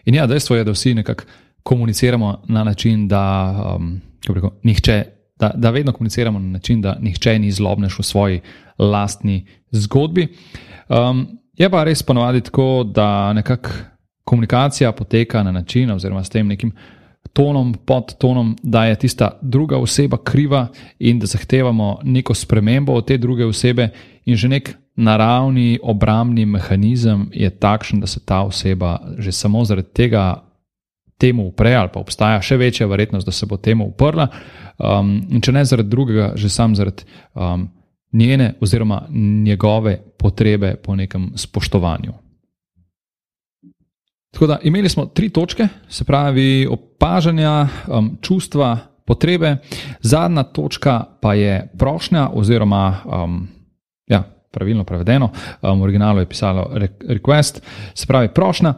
In 0.08 0.16
ja, 0.16 0.28
dejstvo 0.28 0.56
je, 0.56 0.64
da 0.64 0.72
vsi 0.72 0.94
nekako 0.94 1.24
komuniciramo 1.64 2.42
na 2.48 2.64
način, 2.64 3.08
da, 3.08 3.26
um, 3.76 4.00
rekel, 4.28 4.50
nihče, 4.64 5.04
da, 5.40 5.52
da 5.56 5.70
vedno 5.70 5.92
komuniciramo 5.92 6.40
na 6.40 6.48
način, 6.58 6.82
da 6.82 6.96
nihče 7.02 7.40
ni 7.40 7.52
zlobnež 7.52 8.00
v 8.00 8.04
svoji 8.04 8.42
lastni 8.80 9.46
zgodbi. 9.72 10.28
Um, 10.90 11.28
Je 11.58 11.70
pa 11.70 11.84
res 11.84 12.04
ponovadi 12.06 12.42
tako, 12.42 12.84
da 12.86 13.34
nekako 13.34 13.70
komunikacija 14.24 14.92
poteka 14.92 15.44
na 15.44 15.52
način, 15.52 15.92
oziroma 15.92 16.24
s 16.24 16.30
tem 16.30 16.48
nekim 16.48 16.72
tonom, 17.34 17.74
podtonom, 17.86 18.56
da 18.64 18.86
je 18.86 18.96
tista 18.96 19.32
druga 19.42 19.78
oseba 19.78 20.18
kriva 20.18 20.68
in 21.00 21.20
da 21.20 21.26
zahtevamo 21.26 22.00
neko 22.04 22.34
spremembo 22.34 22.94
od 22.94 23.08
te 23.08 23.18
druge 23.18 23.46
osebe, 23.46 23.90
in 24.26 24.36
že 24.36 24.48
nek 24.48 24.76
naravni 24.98 25.80
obrambni 25.84 26.46
mehanizem 26.46 27.30
je 27.34 27.50
takšen, 27.50 28.00
da 28.00 28.08
se 28.08 28.20
ta 28.26 28.42
oseba 28.42 28.98
že 29.18 29.32
samo 29.32 29.66
zaradi 29.66 29.88
tega 29.94 30.44
temu 31.18 31.48
upre, 31.48 31.74
ali 31.76 31.90
pa 31.94 32.00
obstaja 32.00 32.42
še 32.42 32.58
večja 32.58 32.88
verjetnost, 32.88 33.26
da 33.26 33.32
se 33.32 33.46
bo 33.46 33.58
temu 33.58 33.88
uprla. 33.90 34.28
Um, 34.78 35.18
in 35.30 35.42
če 35.42 35.52
ne 35.52 35.66
zaradi 35.66 35.90
drugega, 35.90 36.32
že 36.36 36.50
sam 36.50 36.76
zaradi. 36.76 37.06
Um, 37.34 37.70
njene 38.14 38.54
oziroma 38.62 39.02
njegove 39.44 39.98
potrebe 40.18 40.76
po 40.76 40.96
nekem 40.96 41.32
spoštovanju. 41.36 42.14
Tako 44.34 44.48
da 44.48 44.60
imeli 44.64 44.90
smo 44.90 45.06
tri 45.06 45.30
točke, 45.30 45.68
se 45.90 46.06
pravi 46.06 46.68
opažanja, 46.72 47.68
um, 47.88 48.18
čustva, 48.22 48.78
potrebe, 49.06 49.58
zadnja 50.02 50.44
točka 50.44 51.04
pa 51.22 51.34
je 51.34 51.72
prošnja, 51.78 52.30
oziroma 52.34 52.96
um, 53.06 53.48
ja, 54.08 54.24
pravilno 54.58 54.84
prevedeno, 54.84 55.30
um, 55.62 55.80
v 55.80 55.84
originalu 55.86 56.26
je 56.26 56.30
pisalo 56.34 56.66
request, 57.06 57.62
se 57.94 58.10
pravi 58.10 58.34
prošnja. 58.34 58.74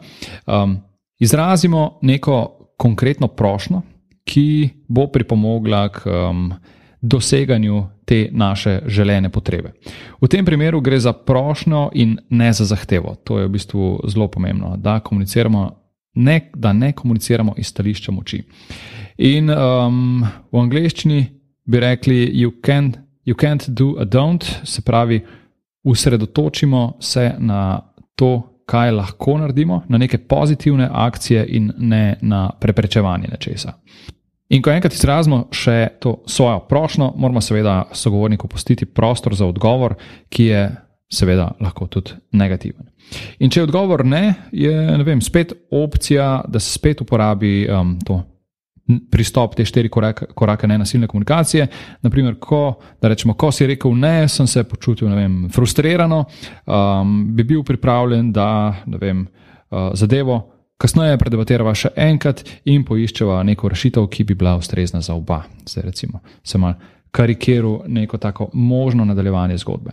Um, 0.46 0.76
izrazimo 1.18 1.98
neko 2.02 2.36
konkretno 2.76 3.28
prošnjo, 3.28 3.82
ki 4.24 4.68
bo 4.88 5.06
pripomogla 5.06 5.88
k 5.88 6.06
um, 6.06 6.52
doseganju 7.00 7.86
te 8.04 8.28
naše 8.32 8.80
želene 8.86 9.28
potrebe. 9.28 9.72
V 10.20 10.28
tem 10.28 10.44
primeru 10.44 10.80
gre 10.80 10.98
za 10.98 11.12
prošnjo 11.12 11.90
in 11.94 12.18
ne 12.30 12.52
za 12.52 12.64
zahtevo. 12.64 13.14
To 13.24 13.38
je 13.38 13.46
v 13.46 13.50
bistvu 13.50 14.00
zelo 14.08 14.28
pomembno, 14.28 14.76
da, 14.76 15.00
ne, 16.14 16.50
da 16.54 16.72
ne 16.72 16.92
komuniciramo 16.92 17.54
iz 17.56 17.66
stališča 17.66 18.12
moči. 18.12 18.42
In 19.18 19.50
um, 19.50 20.24
v 20.52 20.58
angleščini 20.58 21.24
bi 21.64 21.80
rekli, 21.80 22.30
you 22.34 22.50
can't, 22.66 22.98
you 23.24 23.34
can't 23.34 23.68
do 23.68 23.94
a 23.98 24.04
don't, 24.04 24.44
se 24.64 24.82
pravi, 24.82 25.20
usredotočimo 25.84 26.96
se 27.00 27.34
na 27.38 27.80
to, 28.14 28.42
kaj 28.66 28.90
lahko 28.90 29.38
naredimo, 29.38 29.82
na 29.88 29.98
neke 29.98 30.18
pozitivne 30.18 30.88
akcije 30.92 31.46
in 31.48 31.72
ne 31.78 32.16
na 32.22 32.50
preprečevanje 32.60 33.28
nečesa. 33.30 33.72
In 34.50 34.62
ko 34.62 34.70
enkrat 34.70 34.94
izrazimo 34.94 35.44
še 35.54 35.88
to 36.02 36.20
svojo 36.26 36.60
prošnjo, 36.68 37.12
moramo 37.16 37.40
seveda 37.40 37.84
sogovorniku 37.92 38.48
pustiti 38.48 38.86
prostor 38.86 39.34
za 39.34 39.46
odgovor, 39.46 39.94
ki 40.28 40.44
je 40.44 40.62
seveda 41.10 41.52
lahko 41.60 41.86
tudi 41.86 42.16
negativen. 42.32 42.88
In 43.38 43.50
če 43.50 43.60
je 43.60 43.66
odgovor 43.66 44.04
ne, 44.06 44.34
je 44.52 44.74
ne 44.74 45.04
vem, 45.06 45.22
spet 45.22 45.52
opcija, 45.70 46.42
da 46.48 46.60
se 46.60 46.72
spet 46.78 47.00
uporabi 47.00 47.66
um, 47.66 47.96
to. 48.06 48.20
Pristop 49.10 49.54
te 49.54 49.64
štiri 49.64 49.88
korake, 49.88 50.26
korake 50.34 50.66
nenasilne 50.66 51.06
komunikacije. 51.06 51.66
Naprimer, 52.02 52.38
ko, 52.40 52.78
rečemo, 53.02 53.34
ko 53.34 53.50
si 53.52 53.66
rekel 53.66 53.94
ne, 53.96 54.28
sem 54.28 54.46
se 54.46 54.64
počutil 54.64 55.12
vem, 55.14 55.42
frustrirano, 55.52 56.24
um, 56.66 57.18
bi 57.36 57.44
bil 57.44 57.62
pripravljen, 57.66 58.32
da 58.32 58.48
vem, 58.86 59.26
uh, 59.70 59.92
zadevo 59.94 60.40
Kasneje 60.80 61.18
predebatirava 61.20 61.74
še 61.76 61.90
enkrat 62.00 62.40
in 62.72 62.86
poiščeva 62.88 63.42
neko 63.44 63.68
rešitev, 63.68 64.06
ki 64.08 64.24
bi 64.30 64.36
bila 64.40 64.54
ustrezna 64.56 65.02
za 65.04 65.12
oba. 65.12 65.42
Zdaj, 65.68 65.84
recimo, 65.84 66.22
se 66.40 66.58
mal 66.58 66.78
karikiral 67.12 67.82
neko 67.90 68.16
tako 68.18 68.48
možno 68.54 69.04
nadaljevanje 69.04 69.58
zgodbe. 69.60 69.92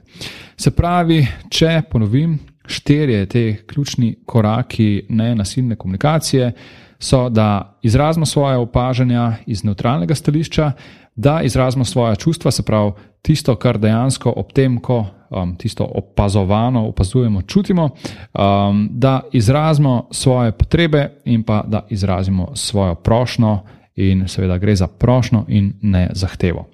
Se 0.56 0.72
pravi, 0.72 1.20
če 1.52 1.82
ponovim, 1.92 2.38
štirje 2.68 3.26
te 3.26 3.44
ključni 3.68 4.14
koraki 4.26 5.08
nenasilne 5.10 5.76
komunikacije 5.76 6.52
so, 7.00 7.30
da 7.30 7.80
izrazimo 7.82 8.26
svoje 8.26 8.58
opažanja 8.58 9.34
iz 9.46 9.64
neutralnega 9.64 10.16
stališča, 10.16 10.72
da 11.16 11.42
izrazimo 11.42 11.86
svoje 11.86 12.16
čustva, 12.16 12.52
se 12.52 12.64
pravi 12.64 12.92
tisto, 13.22 13.56
kar 13.56 13.78
dejansko 13.78 14.34
ob 14.36 14.52
tem, 14.54 14.80
ko 14.80 15.06
um, 15.30 15.56
tisto 15.56 15.84
opazovano 15.96 16.88
opazujemo, 16.88 17.42
čutimo, 17.42 17.90
um, 17.90 18.90
da 18.92 19.22
izrazimo 19.32 20.08
svoje 20.12 20.52
potrebe 20.52 21.10
in 21.26 21.44
pa 21.44 21.64
da 21.68 21.86
izrazimo 21.90 22.52
svojo 22.56 22.96
prošlo, 22.96 23.60
in 23.98 24.28
seveda 24.28 24.58
gre 24.58 24.76
za 24.76 24.88
prošlo 24.88 25.46
in 25.48 25.74
ne 25.82 26.10
zahtevo. 26.14 26.68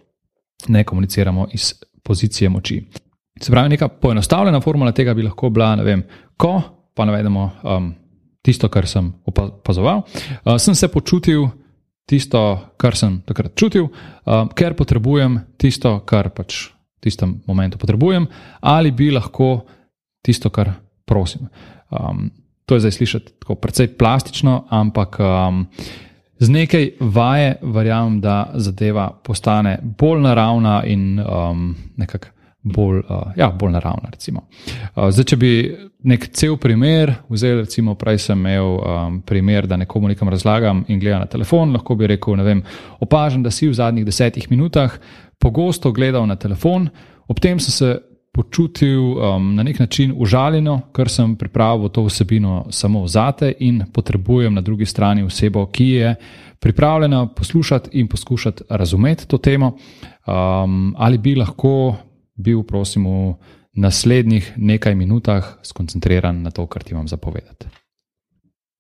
Ne 0.68 0.84
komuniciramo 0.84 1.48
iz 1.54 1.74
pozicije 2.04 2.50
moči. 2.50 2.84
Se 3.42 3.52
pravi, 3.52 3.70
neka 3.70 3.88
poenostavljena 3.88 4.62
formula 4.62 4.92
tega 4.92 5.14
bi 5.14 5.24
lahko 5.24 5.50
bila, 5.50 5.76
ne 5.76 5.84
vem, 5.84 6.04
ko 6.38 6.62
pa 6.94 7.06
navedemo 7.06 7.52
um, 7.64 7.94
tisto, 8.44 8.70
kar 8.70 8.88
sem 8.88 9.10
opazoval, 9.26 10.04
uh, 10.04 10.58
sem 10.60 10.76
se 10.76 10.88
počutil 10.92 11.48
tisto, 12.10 12.42
kar 12.78 12.98
sem 13.00 13.22
takrat 13.26 13.56
čutil, 13.56 13.88
um, 13.88 14.52
ker 14.56 14.76
potrebujem 14.76 15.40
tisto, 15.58 16.00
kar 16.06 16.30
pač 16.36 16.68
v 17.00 17.08
tistem 17.08 17.38
momentu 17.48 17.80
potrebujem, 17.80 18.28
ali 18.62 18.92
bi 18.92 19.12
lahko 19.12 19.64
tisto, 20.24 20.52
kar 20.52 20.74
prosim. 21.08 21.48
Um, 21.92 22.32
to 22.66 22.76
je 22.76 22.86
zdaj 22.86 22.92
slišati 22.92 23.34
tako 23.44 23.56
precej 23.56 23.92
plastično, 23.98 24.66
ampak 24.70 25.20
um, 25.20 25.66
z 26.40 26.50
nekaj 26.50 26.90
vaje 27.00 27.58
verjamem, 27.62 28.22
da 28.22 28.52
zadeva 28.56 29.10
postane 29.24 29.78
bolj 29.84 30.22
naravna 30.24 30.84
in 30.88 31.20
um, 31.20 31.76
nekako 31.98 32.28
bolj, 32.64 33.00
uh, 33.10 33.34
ja, 33.36 33.50
bolj 33.60 33.72
naravna. 33.76 34.12
Uh, 34.34 35.10
zdaj, 35.12 35.26
če 35.34 35.38
bi 35.40 35.52
nek 36.08 36.30
cel 36.36 36.56
primer 36.58 37.12
vzel, 37.32 37.64
recimo, 37.64 37.96
prej 38.00 38.22
sem 38.24 38.40
imel 38.40 38.78
um, 38.80 39.20
primer, 39.26 39.68
da 39.68 39.78
nekomu 39.78 40.08
nekam 40.12 40.32
razlagam 40.32 40.86
in 40.88 41.00
gledam 41.00 41.26
na 41.26 41.30
telefon, 41.32 41.76
lahko 41.76 41.98
bi 42.00 42.08
rekel: 42.16 42.40
vem, 42.44 42.64
Opažam, 43.04 43.44
da 43.44 43.52
si 43.52 43.68
v 43.68 43.76
zadnjih 43.76 44.08
desetih 44.08 44.50
minutah 44.52 44.96
pogosto 45.40 45.92
gledal 45.92 46.28
na 46.28 46.40
telefon, 46.40 46.88
ob 47.28 47.40
tem 47.44 47.60
sem 47.60 47.76
se 47.76 47.94
počutil 48.34 49.14
um, 49.14 49.52
na 49.56 49.64
nek 49.64 49.80
način 49.80 50.14
užaljeno, 50.18 50.80
ker 50.96 51.10
sem 51.10 51.36
pripravil 51.38 51.92
to 51.94 52.08
vsebino 52.08 52.64
samo 52.74 53.04
zate 53.08 53.52
in 53.60 53.84
potrebujem 53.94 54.54
na 54.54 54.62
drugi 54.62 54.86
strani 54.86 55.24
osebo, 55.24 55.66
ki 55.66 55.90
je. 55.90 56.16
Pripravljena 56.64 57.28
poslušati 57.28 57.90
in 58.00 58.08
poskušati 58.08 58.64
razumeti 58.70 59.28
to 59.28 59.38
temo, 59.38 59.68
um, 59.68 60.96
ali 60.98 61.18
bi 61.18 61.36
lahko 61.36 61.96
bil, 62.36 62.64
prosim, 62.64 63.06
naslednjih 63.74 64.54
nekaj 64.58 64.96
minutah 64.96 65.58
skoncentriran 65.64 66.44
na 66.44 66.52
to, 66.52 66.66
kar 66.68 66.84
ti 66.84 66.94
imam 66.94 67.08
zapovedati. 67.08 67.68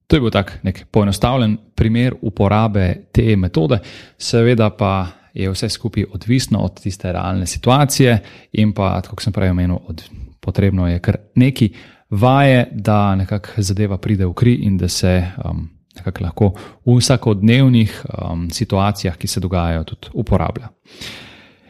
To 0.08 0.16
je 0.16 0.22
bil 0.22 0.32
tak 0.32 0.60
nek 0.64 0.86
poenostavljen 0.92 1.58
primer 1.76 2.14
uporabe 2.22 3.08
te 3.12 3.36
metode, 3.36 3.80
seveda 4.18 4.70
pa 4.70 5.08
je 5.34 5.50
vse 5.50 5.70
skupaj 5.70 6.06
odvisno 6.14 6.60
od 6.60 6.82
tiste 6.82 7.12
realne 7.12 7.46
situacije 7.46 8.20
in 8.52 8.74
pa, 8.74 9.02
kot 9.02 9.24
sem 9.24 9.34
prej 9.34 9.50
omenil, 9.50 9.80
od, 9.88 10.04
potrebno 10.40 10.88
je 10.88 11.00
kar 11.00 11.18
neki 11.36 11.72
vaje, 12.10 12.68
da 12.72 13.16
nekako 13.16 13.64
zadeva 13.66 13.98
pride 13.98 14.26
v 14.26 14.34
kri 14.34 14.54
in 14.68 14.78
da 14.78 14.88
se 14.88 15.16
um, 15.46 15.70
nekako 15.96 16.24
lahko 16.24 16.54
v 16.86 16.98
vsakodnevnih 17.00 18.06
um, 18.06 18.50
situacijah, 18.50 19.18
ki 19.18 19.28
se 19.28 19.40
dogajajo, 19.40 19.84
tudi 19.84 20.14
uporablja. 20.14 20.70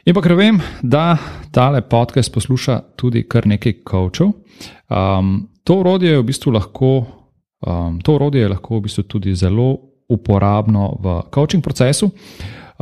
In 0.03 0.12
pa 0.12 0.19
ker 0.19 0.33
vem, 0.36 0.57
da 0.83 1.15
tale 1.55 1.79
podcast 1.88 2.27
posluša 2.36 2.74
tudi 3.00 3.22
kar 3.24 3.45
nekaj 3.48 3.77
coachov, 3.88 4.33
um, 4.91 5.29
to 5.63 5.77
urodje 5.79 6.10
je 6.12 6.17
v 6.19 6.25
bistvu 6.27 6.51
lahko. 6.51 6.89
Um, 7.63 8.01
to 8.03 8.17
urodje 8.17 8.41
je 8.43 8.50
lahko 8.51 8.81
v 8.81 8.83
bistvu 8.89 9.05
tudi 9.07 9.36
zelo 9.36 9.69
uporabno 10.12 10.89
v 11.00 11.22
coaching 11.31 11.63
procesu. 11.63 12.10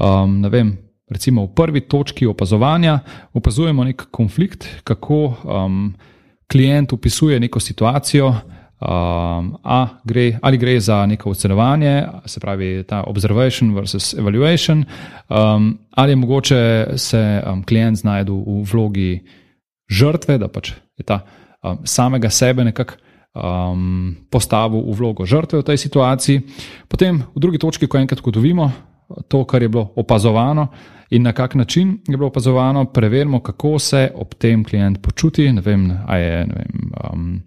Um, 0.02 0.42
vem, 0.50 0.74
recimo 1.14 1.46
v 1.46 1.54
prvi 1.54 1.84
točki 1.86 2.26
opazovanja 2.26 2.98
opazujemo 3.38 3.86
nek 3.86 4.08
konflikt, 4.10 4.66
kako 4.84 5.22
um, 5.46 5.94
klient 6.50 6.94
opisuje 6.94 7.38
neko 7.40 7.60
situacijo, 7.60 8.34
um, 8.82 9.54
gre, 10.04 10.40
ali 10.42 10.58
gre 10.58 10.80
za 10.80 11.06
neko 11.06 11.30
ocenovanje, 11.30 12.04
se 12.26 12.40
pravi 12.40 12.84
ta 12.88 13.04
observation 13.08 13.76
versus 13.76 14.14
evaluation, 14.14 14.86
um, 15.30 15.78
ali 15.92 16.12
je 16.12 16.16
mogoče 16.16 16.88
se 16.96 17.44
um, 17.46 17.64
klient 17.64 17.98
znajdu 17.98 18.44
v 18.48 18.64
vlogi 18.74 19.22
žrtve, 19.90 20.38
da 20.38 20.48
pač 20.48 20.74
je 20.98 21.06
ta 21.06 21.22
um, 21.64 21.80
samega 21.84 22.30
sebe 22.30 22.64
nekako. 22.64 22.94
Um, 23.32 24.28
postavil 24.28 24.82
v 24.92 24.92
vlogo 24.92 25.24
žrtve 25.24 25.62
v 25.62 25.64
tej 25.64 25.78
situaciji. 25.80 26.42
Potem, 26.92 27.24
v 27.32 27.40
drugi 27.40 27.62
točki, 27.64 27.88
ko 27.88 27.96
enkrat 27.96 28.20
ugotovimo 28.20 28.66
to, 29.28 29.46
kar 29.48 29.64
je 29.64 29.70
bilo 29.70 29.94
opazovano, 29.96 30.68
in 31.10 31.24
na 31.24 31.32
kak 31.32 31.56
način 31.56 31.98
je 32.08 32.18
bilo 32.18 32.28
opazovano, 32.28 32.86
preverimo, 32.86 33.40
kako 33.40 33.80
se 33.80 34.12
ob 34.16 34.34
tem 34.36 34.64
klient 34.64 35.02
počuti. 35.02 35.52
Ne 35.52 35.62
vem, 35.62 35.98
ali 36.08 36.22
je 36.22 36.46
ne 36.48 36.54
vem, 36.56 36.92
um, 37.14 37.42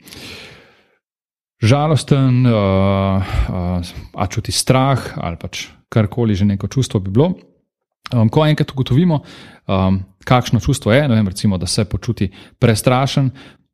žalosten, 1.63 2.47
uh, 2.47 2.53
uh, 2.53 3.95
ali 4.15 4.31
čuti 4.31 4.53
strah, 4.53 5.13
ali 5.17 5.37
pač 5.37 5.69
karkoli 5.89 6.35
že 6.35 6.45
neko 6.45 6.69
čustvo 6.69 7.01
bi 7.01 7.11
bilo. 7.11 7.35
Um, 8.13 8.29
ko 8.29 8.45
enkrat 8.47 8.71
ugotovimo, 8.71 9.23
um, 9.67 10.03
kakšno 10.25 10.61
čustvo 10.61 10.93
je, 10.93 11.09
vem, 11.09 11.29
recimo, 11.29 11.59
da 11.59 11.67
se 11.67 11.85
počuti 11.85 12.29
prestrašen, 12.59 13.31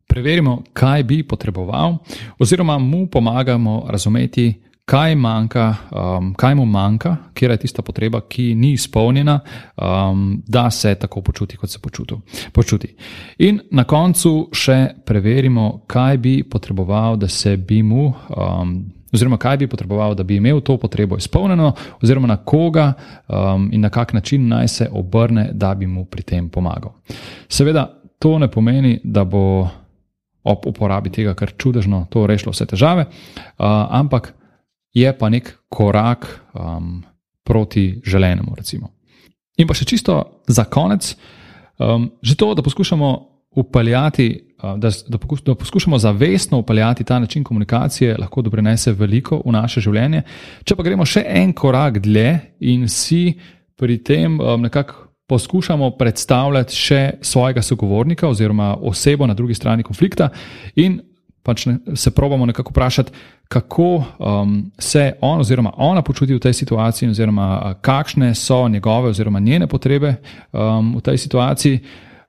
preverimo, 0.07 0.63
kaj 0.73 1.03
bi 1.03 1.23
potreboval, 1.23 1.99
oziroma 2.39 2.79
mu 2.79 3.07
pomagamo 3.07 3.87
razumeti, 3.91 4.55
kaj, 4.85 5.15
manjka, 5.15 5.75
um, 5.91 6.35
kaj 6.35 6.55
mu 6.55 6.65
manjka, 6.65 7.17
kje 7.35 7.49
je 7.51 7.57
tista 7.57 7.83
potreba, 7.83 8.21
ki 8.21 8.55
ni 8.55 8.73
izpolnjena, 8.73 9.41
um, 9.77 10.43
da 10.47 10.71
se 10.71 10.95
tako 10.95 11.23
počuti, 11.23 11.57
kot 11.57 11.71
se 11.71 11.79
počuti. 11.79 12.15
počuti. 12.53 12.95
In 13.39 13.61
na 13.71 13.85
koncu 13.85 14.49
še 14.53 14.87
preverimo, 15.07 15.85
kaj 15.87 16.19
bi 16.19 16.43
potreboval, 16.43 17.17
da 17.17 17.29
se 17.29 17.57
bi 17.57 17.83
mu. 17.83 18.13
Um, 18.37 18.81
Oziroma, 19.11 19.41
kaj 19.43 19.57
bi 19.57 19.67
potreboval, 19.67 20.15
da 20.15 20.23
bi 20.23 20.37
imel 20.37 20.61
to 20.63 20.77
potrebo 20.79 21.17
izpolnjeno, 21.19 21.73
oziroma 22.03 22.29
na 22.31 22.37
koga 22.37 22.93
um, 23.27 23.65
in 23.73 23.81
na 23.81 23.89
kak 23.91 24.13
način 24.13 24.49
naj 24.49 24.69
se 24.69 24.87
obrne, 24.93 25.49
da 25.53 25.75
bi 25.75 25.87
mu 25.87 26.05
pri 26.05 26.23
tem 26.23 26.49
pomagal. 26.49 26.93
Seveda, 27.49 27.89
to 28.19 28.39
ne 28.39 28.47
pomeni, 28.51 29.01
da 29.05 29.25
bo 29.25 29.69
ob 30.45 30.67
uporabi 30.67 31.11
tega 31.11 31.35
kar 31.35 31.51
čudežno 31.59 32.07
to 32.11 32.27
rešilo 32.27 32.53
vse 32.53 32.67
težave, 32.67 33.07
uh, 33.11 33.67
ampak 33.91 34.35
je 34.95 35.19
pa 35.19 35.29
nek 35.29 35.59
korak 35.69 36.27
um, 36.55 37.03
proti 37.45 38.01
želenemu. 38.05 38.55
Recimo. 38.57 38.91
In 39.59 39.69
pa 39.69 39.75
še 39.75 39.85
čisto 39.85 40.43
za 40.49 40.65
konec, 40.65 41.15
um, 41.79 42.11
že 42.23 42.37
to, 42.37 42.55
da 42.55 42.63
poskušamo 42.63 43.11
upeljati. 43.57 44.47
Da, 44.61 44.91
da, 45.09 45.19
pokus, 45.19 45.41
da 45.41 45.55
poskušamo 45.57 45.99
zavestno 45.99 46.59
upeljati 46.61 47.05
ta 47.05 47.19
način 47.19 47.45
komunikacije, 47.45 48.17
lahko 48.21 48.43
doprinese 48.45 48.93
veliko 48.93 49.39
v 49.41 49.55
naše 49.57 49.81
življenje. 49.81 50.21
Če 50.69 50.77
pa 50.77 50.85
gremo 50.85 51.07
še 51.09 51.23
en 51.25 51.55
korak 51.57 52.03
dlje 52.05 52.35
in 52.69 52.85
si 52.89 53.39
pri 53.81 53.97
tem 54.05 54.37
um, 54.37 54.61
nekako 54.61 55.07
poskušamo 55.31 55.91
predstavljati 55.97 56.77
še 56.77 57.01
svojega 57.23 57.63
sogovornika 57.63 58.29
oziroma 58.29 58.75
osebo 58.83 59.27
na 59.27 59.35
drugi 59.35 59.55
strani 59.55 59.83
konflikta 59.87 60.29
in 60.77 60.99
pač 61.43 61.67
ne, 61.67 61.79
se 61.95 62.11
probamo 62.11 62.47
nekako 62.47 62.71
vprašati, 62.71 63.13
kako 63.49 64.05
um, 64.19 64.71
se 64.79 65.13
on 65.21 65.41
oziroma 65.41 65.73
ona 65.77 66.03
počuti 66.03 66.35
v 66.35 66.41
tej 66.41 66.53
situaciji, 66.53 67.11
oziroma 67.11 67.75
kakšne 67.81 68.35
so 68.35 68.69
njegove 68.69 69.11
oziroma 69.11 69.41
njene 69.41 69.67
potrebe 69.67 70.15
um, 70.53 70.97
v 70.97 71.01
tej 71.01 71.19
situaciji. 71.19 71.79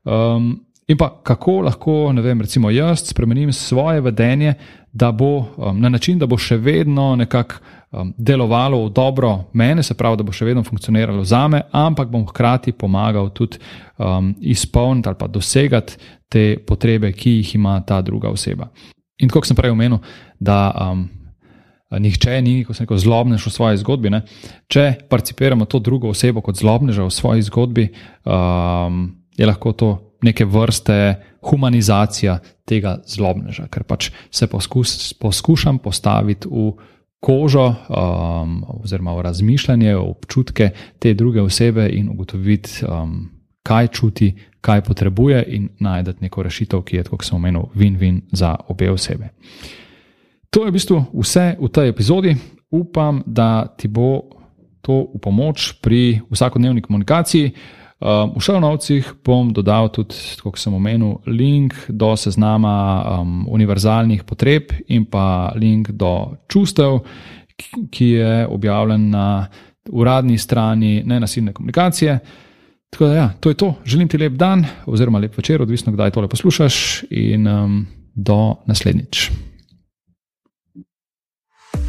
Um, 0.04 0.60
In 0.92 0.98
pa 0.98 1.08
kako 1.24 1.62
lahko, 1.62 2.12
ne 2.14 2.22
vem, 2.22 2.42
recimo 2.42 2.70
jaz 2.72 3.06
spremenim 3.08 3.54
svoje 3.54 4.02
vedenje, 4.02 4.54
da 4.94 5.12
bo 5.12 5.38
um, 5.38 5.80
na 5.80 5.90
način, 5.90 6.20
da 6.20 6.28
bo 6.28 6.36
še 6.38 6.58
vedno 6.58 7.14
nekako 7.16 7.62
um, 7.92 8.14
delovalo 8.18 8.82
v 8.86 8.90
dobro 8.90 9.30
mene, 9.54 9.84
se 9.84 9.96
pravi, 9.96 10.18
da 10.20 10.26
bo 10.28 10.36
še 10.36 10.46
vedno 10.50 10.64
funkcioniralo 10.68 11.24
za 11.24 11.46
me, 11.48 11.62
ampak 11.72 12.10
bom 12.12 12.26
hkrati 12.28 12.74
pomagal 12.76 13.30
tudi 13.30 13.62
um, 13.98 14.34
izpolniti 14.42 15.08
ali 15.10 15.20
pa 15.20 15.28
dosegati 15.28 15.96
te 16.28 16.58
potrebe, 16.68 17.14
ki 17.14 17.38
jih 17.38 17.56
ima 17.56 17.80
ta 17.88 18.02
druga 18.02 18.34
oseba. 18.34 18.68
In 19.22 19.30
kot 19.30 19.48
sem 19.48 19.58
prej 19.58 19.74
omenil, 19.74 20.02
da 20.40 20.72
um, 20.74 21.08
nihče 22.00 22.42
ni, 22.42 22.62
ko 22.66 22.74
se 22.74 22.86
neko 22.86 22.98
zlobnež 22.98 23.46
v 23.48 23.54
svoji 23.54 23.82
zgodbi. 23.82 24.12
Ne? 24.14 24.24
Če 24.72 25.08
participiramo 25.10 25.68
to 25.70 25.82
drugo 25.84 26.12
osebo 26.12 26.44
kot 26.46 26.60
zlobneža 26.60 27.08
v 27.08 27.14
svoji 27.14 27.46
zgodbi, 27.50 27.90
um, 28.26 29.04
je 29.38 29.48
lahko 29.48 29.74
to 29.74 29.92
neke 30.22 30.46
vrste 30.46 31.18
humanizacija 31.50 32.38
tega 32.70 33.00
zlobneža, 33.10 33.66
ker 33.74 33.84
pač 33.84 34.12
se 34.30 34.48
poskus, 34.48 35.14
poskušam 35.18 35.82
postaviti 35.82 36.50
v 36.50 36.72
kožo, 37.22 37.68
um, 37.90 38.62
oziroma 38.82 39.18
razmišljanje, 39.22 39.96
občutke 39.98 40.72
te 41.00 41.14
druge 41.14 41.42
osebe 41.42 41.90
in 41.90 42.10
ugotoviti. 42.10 42.86
Um, 42.86 43.41
kaj 43.64 43.88
čuti, 43.88 44.34
kaj 44.62 44.82
potrebuje, 44.82 45.44
in 45.48 45.70
najti 45.80 46.14
neko 46.22 46.44
rešitev, 46.44 46.82
ki 46.86 46.98
je, 46.98 47.04
kot 47.04 47.26
sem 47.26 47.36
omenil, 47.36 47.70
win-win 47.76 48.22
za 48.32 48.56
obe 48.68 48.90
osebe. 48.92 49.32
To 50.52 50.66
je 50.66 50.72
v 50.72 50.76
bistvu 50.76 50.98
vse 51.14 51.56
v 51.60 51.70
tej 51.72 51.90
epizodi. 51.90 52.36
Upam, 52.72 53.24
da 53.26 53.68
ti 53.78 53.88
bo 53.88 54.28
to 54.82 55.08
v 55.14 55.20
pomoč 55.22 55.78
pri 55.82 56.22
vsakodnevni 56.32 56.82
komunikaciji. 56.82 57.54
Um, 58.02 58.34
v 58.34 58.42
šalnovcih 58.42 59.22
bom 59.22 59.54
dodal 59.54 59.92
tudi, 59.94 60.18
kot 60.42 60.58
sem 60.58 60.74
omenil, 60.74 61.22
link 61.30 61.76
do 61.88 62.16
seznama 62.18 62.74
um, 63.22 63.46
univerzalnih 63.46 64.26
potreb 64.26 64.74
in 64.90 65.06
pa 65.06 65.54
link 65.54 65.94
do 65.94 66.34
čustev, 66.50 67.04
ki 67.94 68.08
je 68.18 68.48
objavljen 68.50 69.10
na 69.14 69.46
uradni 69.94 70.38
strani 70.38 71.04
nenasilne 71.06 71.54
komunikacije. 71.54 72.20
Tako 72.92 73.08
da, 73.08 73.14
ja, 73.16 73.30
to 73.40 73.50
je 73.50 73.56
to. 73.56 73.74
Želim 73.86 74.08
ti 74.08 74.18
lep 74.18 74.34
dan, 74.34 74.66
oziroma 74.86 75.20
lep 75.20 75.38
večer, 75.38 75.62
odvisno, 75.62 75.94
kdaj 75.96 76.12
tole 76.12 76.28
poslušaš, 76.28 77.04
in 77.10 77.48
um, 77.48 77.88
do 78.16 78.56
naslednjič. 78.68 79.30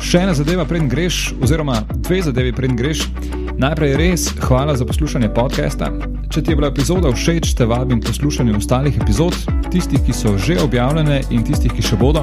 Še 0.02 0.22
ena 0.22 0.34
zadeva, 0.34 0.64
preden 0.68 0.88
greš, 0.90 1.32
oziroma 1.42 1.80
dve 1.90 2.20
zadevi, 2.22 2.52
preden 2.54 2.78
greš. 2.78 3.06
Najprej 3.58 3.96
res 3.98 4.28
hvala 4.46 4.76
za 4.78 4.86
poslušanje 4.86 5.32
podcasta. 5.34 5.90
Če 6.30 6.42
ti 6.42 6.52
je 6.52 6.58
bila 6.58 6.70
epizoda 6.70 7.10
všeč, 7.10 7.52
te 7.58 7.66
vabim 7.66 8.00
poslušati 8.02 8.54
ostalih 8.56 8.98
epizod, 9.02 9.34
tistih, 9.74 10.02
ki 10.06 10.14
so 10.14 10.36
že 10.38 10.60
objavljene 10.62 11.22
in 11.30 11.42
tistih, 11.46 11.74
ki 11.74 11.82
še 11.82 11.98
bodo. 11.98 12.22